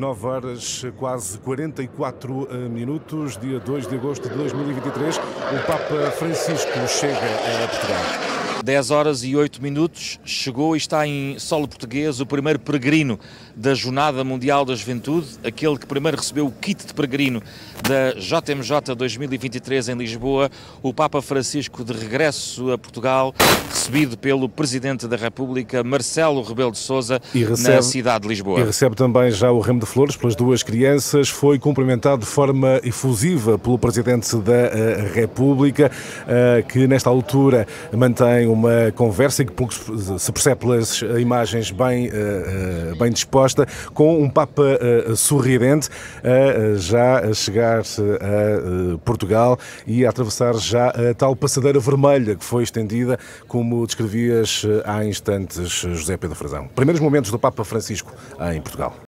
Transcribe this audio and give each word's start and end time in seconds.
9 0.00 0.26
horas, 0.26 0.82
quase 0.96 1.38
44 1.40 2.48
eh, 2.50 2.56
minutos, 2.70 3.36
dia 3.36 3.60
2 3.60 3.86
de 3.86 3.96
agosto 3.96 4.30
de 4.30 4.34
2023. 4.34 5.18
O 5.18 5.66
Papa 5.66 6.10
Francisco 6.12 6.88
chega 6.88 7.18
a 7.18 7.68
Portugal. 7.68 8.49
10 8.62 8.90
horas 8.90 9.24
e 9.24 9.34
8 9.34 9.62
minutos, 9.62 10.18
chegou 10.24 10.74
e 10.74 10.78
está 10.78 11.06
em 11.06 11.38
solo 11.38 11.66
português 11.66 12.20
o 12.20 12.26
primeiro 12.26 12.58
peregrino 12.58 13.18
da 13.56 13.74
Jornada 13.74 14.22
Mundial 14.22 14.64
da 14.64 14.74
Juventude, 14.74 15.26
aquele 15.44 15.78
que 15.78 15.86
primeiro 15.86 16.16
recebeu 16.16 16.46
o 16.46 16.52
kit 16.52 16.86
de 16.86 16.94
peregrino 16.94 17.42
da 17.82 18.12
JMJ 18.12 18.94
2023 18.94 19.88
em 19.88 19.94
Lisboa, 19.94 20.50
o 20.82 20.92
Papa 20.92 21.22
Francisco 21.22 21.84
de 21.84 21.92
regresso 21.92 22.70
a 22.72 22.78
Portugal, 22.78 23.34
recebido 23.68 24.16
pelo 24.16 24.48
Presidente 24.48 25.08
da 25.08 25.16
República, 25.16 25.82
Marcelo 25.82 26.42
Rebelo 26.42 26.72
de 26.72 26.78
Sousa, 26.78 27.20
na 27.58 27.82
cidade 27.82 28.22
de 28.22 28.28
Lisboa. 28.28 28.60
E 28.60 28.64
recebe 28.64 28.94
também 28.94 29.30
já 29.30 29.50
o 29.50 29.60
ramo 29.60 29.80
de 29.80 29.86
flores 29.86 30.16
pelas 30.16 30.36
duas 30.36 30.62
crianças, 30.62 31.28
foi 31.28 31.58
cumprimentado 31.58 32.20
de 32.20 32.26
forma 32.26 32.80
efusiva 32.84 33.58
pelo 33.58 33.78
Presidente 33.78 34.36
da 34.36 34.52
uh, 34.52 35.14
República, 35.14 35.90
uh, 36.22 36.66
que 36.66 36.86
nesta 36.86 37.08
altura 37.08 37.66
mantém 37.92 38.46
uma 38.52 38.92
conversa 38.94 39.44
que 39.44 39.52
se 40.18 40.32
percebe 40.32 40.60
pelas 40.60 41.02
imagens 41.18 41.70
bem, 41.70 42.08
uh, 42.08 42.96
bem 42.96 43.10
disposta, 43.10 43.66
com 43.94 44.22
um 44.22 44.28
Papa 44.28 44.62
sorridente, 45.16 45.88
já 46.76 47.20
a 47.20 47.34
chegar 47.34 47.80
a 47.80 48.98
Portugal 49.04 49.58
e 49.86 50.06
a 50.06 50.10
atravessar 50.10 50.54
já 50.54 50.88
a 50.88 51.14
tal 51.14 51.34
passadeira 51.34 51.78
vermelha 51.80 52.36
que 52.36 52.44
foi 52.44 52.62
estendida, 52.62 53.18
como 53.48 53.86
descrevias 53.86 54.64
há 54.84 55.04
instantes, 55.04 55.68
José 55.68 56.16
Pedro 56.16 56.36
Frazão. 56.36 56.68
Primeiros 56.68 57.00
momentos 57.00 57.30
do 57.30 57.38
Papa 57.38 57.64
Francisco 57.64 58.12
em 58.52 58.60
Portugal. 58.60 59.09